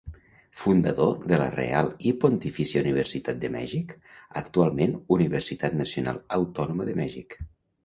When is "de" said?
1.31-1.37, 3.45-3.53, 6.91-6.99